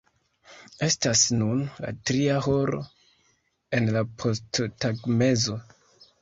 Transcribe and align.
Estas 0.85 1.19
nun 1.41 1.59
la 1.83 1.91
tria 2.11 2.37
horo 2.45 2.79
en 3.81 3.93
la 3.99 4.03
posttagmezo. 4.25 5.61